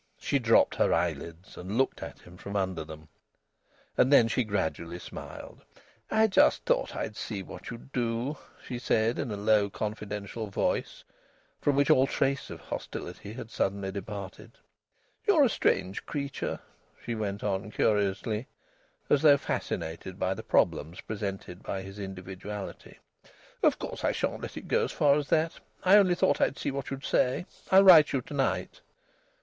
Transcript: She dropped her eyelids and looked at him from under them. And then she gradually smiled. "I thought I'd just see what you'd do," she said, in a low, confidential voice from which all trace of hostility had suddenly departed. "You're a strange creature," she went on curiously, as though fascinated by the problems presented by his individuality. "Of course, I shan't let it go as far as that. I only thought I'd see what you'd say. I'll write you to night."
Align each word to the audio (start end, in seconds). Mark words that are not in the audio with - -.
She 0.17 0.39
dropped 0.39 0.73
her 0.77 0.91
eyelids 0.95 1.57
and 1.57 1.77
looked 1.77 2.01
at 2.01 2.21
him 2.21 2.35
from 2.35 2.55
under 2.55 2.83
them. 2.83 3.07
And 3.95 4.11
then 4.11 4.27
she 4.27 4.43
gradually 4.43 4.97
smiled. 4.97 5.61
"I 6.09 6.25
thought 6.27 6.95
I'd 6.95 7.13
just 7.13 7.23
see 7.23 7.43
what 7.43 7.69
you'd 7.69 7.91
do," 7.91 8.35
she 8.65 8.79
said, 8.79 9.19
in 9.19 9.29
a 9.29 9.37
low, 9.37 9.69
confidential 9.69 10.47
voice 10.47 11.03
from 11.61 11.75
which 11.75 11.91
all 11.91 12.07
trace 12.07 12.49
of 12.49 12.61
hostility 12.61 13.33
had 13.33 13.51
suddenly 13.51 13.91
departed. 13.91 14.53
"You're 15.27 15.43
a 15.43 15.49
strange 15.49 16.03
creature," 16.07 16.57
she 17.05 17.13
went 17.13 17.43
on 17.43 17.69
curiously, 17.69 18.47
as 19.07 19.21
though 19.21 19.37
fascinated 19.37 20.17
by 20.17 20.33
the 20.33 20.41
problems 20.41 20.99
presented 21.01 21.61
by 21.61 21.83
his 21.83 21.99
individuality. 21.99 22.97
"Of 23.61 23.77
course, 23.77 24.03
I 24.03 24.13
shan't 24.13 24.41
let 24.41 24.57
it 24.57 24.67
go 24.67 24.85
as 24.85 24.91
far 24.91 25.13
as 25.13 25.29
that. 25.29 25.59
I 25.83 25.97
only 25.97 26.15
thought 26.15 26.41
I'd 26.41 26.57
see 26.57 26.71
what 26.71 26.89
you'd 26.89 27.05
say. 27.05 27.45
I'll 27.71 27.83
write 27.83 28.13
you 28.13 28.21
to 28.23 28.33
night." 28.33 28.81